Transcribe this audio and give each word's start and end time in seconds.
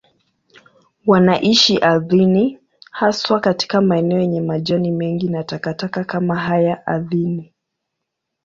Wanaishi 1.05 1.77
ardhini, 1.79 2.59
haswa 2.91 3.39
katika 3.39 3.81
maeneo 3.81 4.19
yenye 4.19 4.41
majani 4.41 4.91
mengi 4.91 5.29
na 5.29 5.43
takataka 5.43 6.03
kama 6.03 6.35
haya 6.39 6.87
ardhini. 6.87 7.53